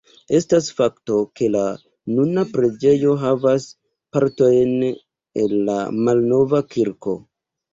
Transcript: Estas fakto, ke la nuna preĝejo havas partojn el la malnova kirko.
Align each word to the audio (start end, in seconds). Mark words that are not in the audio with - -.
Estas 0.35 0.69
fakto, 0.77 1.17
ke 1.39 1.49
la 1.55 1.61
nuna 2.15 2.45
preĝejo 2.55 3.13
havas 3.25 3.69
partojn 4.17 4.75
el 5.45 5.57
la 5.69 5.77
malnova 6.09 6.65
kirko. 6.75 7.17